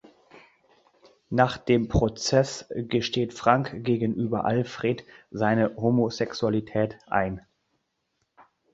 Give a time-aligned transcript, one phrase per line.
[1.29, 7.45] Nach dem Prozess gesteht Frank gegenüber Alfred seine Homosexualität ein.